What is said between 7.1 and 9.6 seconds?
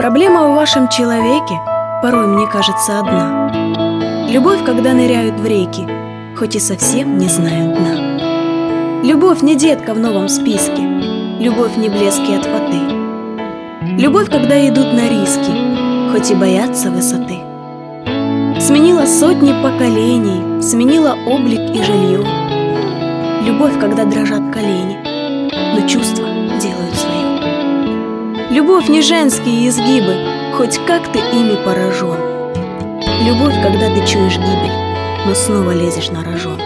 не знают дна. Любовь не